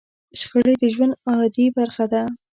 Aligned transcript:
شخړې 0.39 0.73
د 0.81 0.83
ژوند 0.93 1.13
عادي 1.29 1.65
برخه 1.77 2.05
ده. 2.11 2.21